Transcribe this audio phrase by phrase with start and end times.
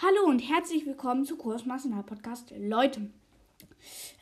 [0.00, 2.54] Hallo und herzlich willkommen zu Kurs Massenal Podcast.
[2.56, 3.10] Leute,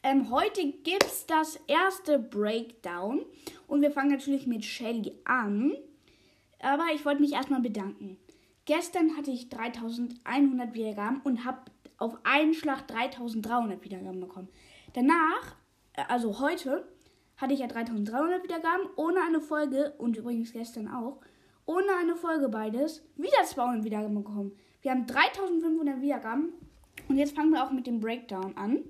[0.02, 3.26] ähm, heute gibt es das erste Breakdown
[3.66, 5.74] und wir fangen natürlich mit Shelly an.
[6.60, 8.16] Aber ich wollte mich erstmal bedanken.
[8.64, 11.60] Gestern hatte ich 3100 Wiedergaben und habe
[11.98, 14.48] auf einen Schlag 3300 Wiedergaben bekommen.
[14.94, 15.56] Danach,
[15.92, 16.88] äh, also heute,
[17.36, 21.20] hatte ich ja 3300 Wiedergaben ohne eine Folge und übrigens gestern auch,
[21.66, 24.52] ohne eine Folge beides, wieder 200 Wiedergaben bekommen.
[24.82, 26.52] Wir haben 3500 Wiedergaben
[27.08, 28.84] und jetzt fangen wir auch mit dem Breakdown an.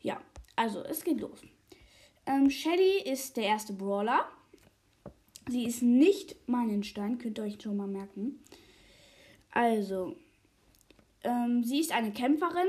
[0.00, 0.20] Ja,
[0.54, 1.42] also es geht los.
[2.26, 4.26] Ähm, Shelly ist der erste Brawler.
[5.48, 8.40] Sie ist nicht Meilenstein, könnt ihr euch schon mal merken.
[9.52, 10.16] Also,
[11.22, 12.68] ähm, sie ist eine Kämpferin.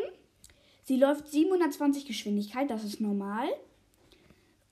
[0.83, 3.49] Sie läuft 720 Geschwindigkeit, das ist normal.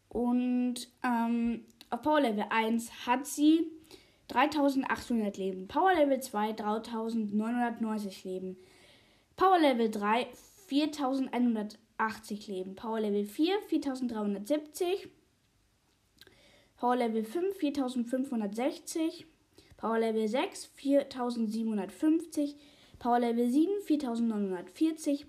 [0.09, 3.67] Und ähm, auf Power Level 1 hat sie
[4.27, 5.67] 3800 Leben.
[5.67, 8.57] Power Level 2 3990 Leben.
[9.35, 10.27] Power Level 3
[10.67, 12.76] 4180 Leben.
[12.76, 15.09] Power Level 4 4370.
[16.77, 19.26] Power Level 5 4560.
[19.77, 22.55] Power Level 6 4750.
[22.99, 25.26] Power Level 7 4940.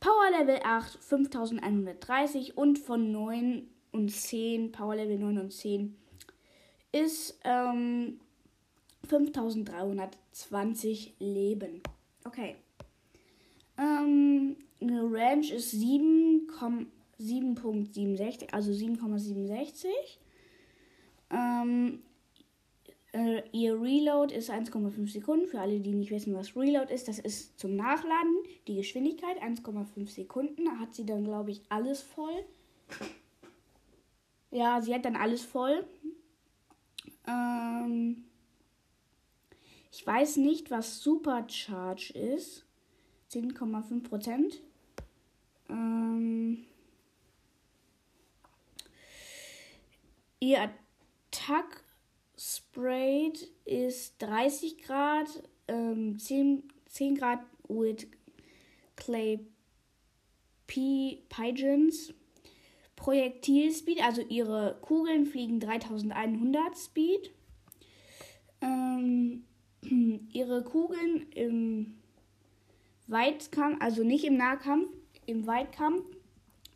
[0.00, 5.96] Power Level 8 5130 und von 9 und 10, Power Level 9 und 10,
[6.92, 8.20] ist ähm,
[9.04, 11.82] 5320 Leben.
[12.24, 12.56] Okay.
[13.78, 19.88] Ähm, eine Range ist 7,7.67, also 7,67.
[21.30, 22.02] Ähm,
[23.12, 25.46] äh, ihr Reload ist 1,5 Sekunden.
[25.46, 28.36] Für alle, die nicht wissen, was Reload ist, das ist zum Nachladen.
[28.66, 30.80] Die Geschwindigkeit 1,5 Sekunden.
[30.80, 32.44] Hat sie dann, glaube ich, alles voll.
[34.50, 35.84] Ja, sie hat dann alles voll.
[37.26, 38.24] Ähm,
[39.96, 42.64] ich weiß nicht, was Supercharge ist.
[43.30, 44.60] 10,5 Prozent.
[45.68, 46.64] Ähm,
[50.40, 50.68] ihr
[51.30, 51.84] Attack
[52.36, 55.28] Sprayed ist 30 Grad,
[55.68, 57.38] ähm, 10, 10 Grad
[57.68, 58.08] with
[58.96, 59.46] Clay
[60.66, 62.12] P Pigeons.
[62.96, 67.30] Projektilspeed, also ihre Kugeln fliegen 3100 Speed.
[68.60, 69.44] Ähm,
[70.54, 71.94] ihre Kugeln im
[73.06, 74.88] Weitkampf, also nicht im Nahkampf,
[75.26, 76.04] im Weitkampf,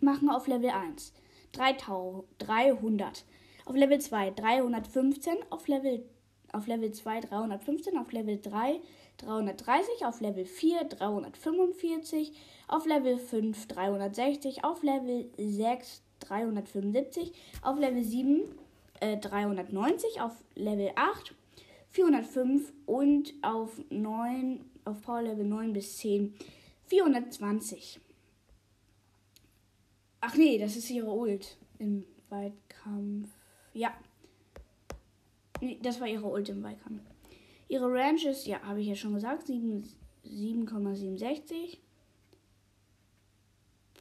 [0.00, 1.12] machen auf Level 1
[1.52, 3.24] 300.
[3.64, 6.04] Auf Level 2 315, auf Level,
[6.52, 8.80] auf Level 2 315, auf Level 3
[9.18, 12.32] 330, auf Level 4 345,
[12.68, 18.42] auf Level 5 360, auf Level 6 375, auf Level 7
[19.00, 21.34] äh, 390, auf Level 8
[21.90, 26.34] 405 und auf 9, auf Power Level 9 bis 10
[26.86, 28.00] 420.
[30.20, 33.30] Ach nee, das ist ihre Ult im Weitkampf.
[33.72, 33.94] Ja.
[35.60, 37.02] Nee, das war ihre Ult im Weitkampf.
[37.68, 41.78] Ihre Range ist, ja, habe ich ja schon gesagt, 7,67.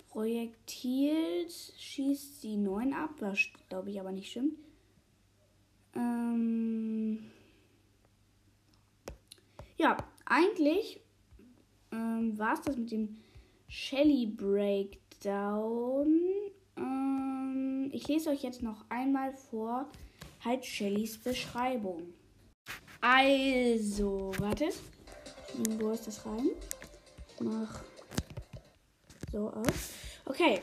[0.09, 4.57] Projektil schießt sie 9 ab, was glaube ich aber nicht stimmt.
[5.95, 7.31] Ähm
[9.77, 9.97] ja,
[10.29, 10.99] eigentlich
[11.91, 13.17] ähm, war es das mit dem
[13.67, 16.19] Shelly Breakdown.
[16.77, 19.89] Ähm, ich lese euch jetzt noch einmal vor,
[20.43, 22.13] halt Shellys Beschreibung.
[23.01, 24.75] Also, wartet.
[25.79, 26.49] Wo ist das rein?
[27.39, 27.81] Mach
[29.31, 29.93] so aus.
[30.25, 30.61] Okay.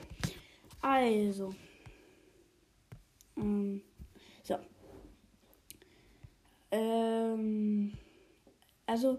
[0.80, 1.54] Also.
[3.36, 3.80] Ähm,
[4.42, 4.58] so.
[6.70, 7.97] Ähm,
[8.86, 9.19] also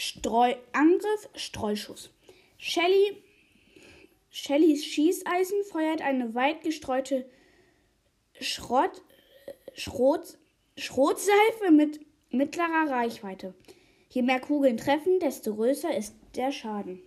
[0.00, 2.10] Streu Angriff, Streuschuss.
[2.56, 3.20] Shelly
[4.30, 7.28] Shellys Schießeisen feuert eine weit gestreute
[8.40, 9.02] Schrott,
[9.74, 10.38] Schrot,
[10.76, 11.98] Schrotseife mit
[12.30, 13.54] mittlerer Reichweite.
[14.10, 17.00] Je mehr Kugeln treffen, desto größer ist der Schaden.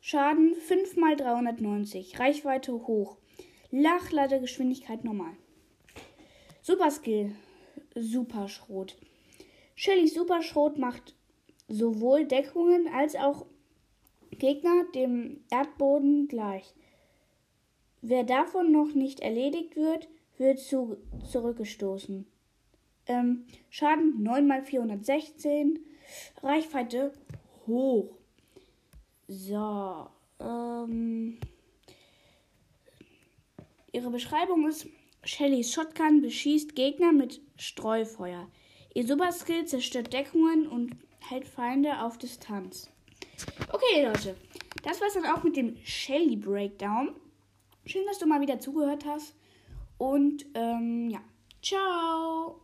[0.00, 3.18] Schaden 5 x 390, Reichweite hoch,
[3.70, 5.36] Lachladegeschwindigkeit normal.
[6.60, 7.36] Superskill,
[7.94, 8.96] Superschrot.
[9.76, 11.14] Shellys Superschrot macht
[11.68, 13.46] sowohl Deckungen als auch
[14.30, 16.74] Gegner dem Erdboden gleich.
[18.02, 20.08] Wer davon noch nicht erledigt wird,
[20.38, 20.96] wird zu,
[21.30, 22.26] zurückgestoßen.
[23.06, 25.80] Ähm, Schaden 9 x 416.
[26.42, 27.12] Reichweite
[27.66, 28.16] hoch.
[29.28, 30.08] So.
[30.38, 31.38] Ähm,
[33.92, 34.86] ihre Beschreibung ist:
[35.24, 38.48] Shellys Shotgun beschießt Gegner mit Streufeuer.
[38.94, 40.96] Ihr Superskill zerstört Deckungen und
[41.28, 42.88] Hält Feinde auf Distanz.
[43.72, 44.36] Okay, Leute.
[44.84, 47.16] Das war's dann auch mit dem Shelly Breakdown.
[47.84, 49.34] Schön, dass du mal wieder zugehört hast.
[49.98, 51.20] Und ähm, ja,
[51.62, 52.60] ciao.